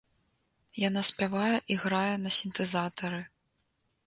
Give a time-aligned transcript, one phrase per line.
[0.83, 3.21] Яна спявае і грае на сінтэзатары.